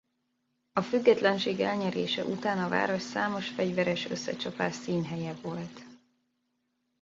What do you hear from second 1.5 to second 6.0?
elnyerése után a város számos fegyveres összecsapás színhelye volt.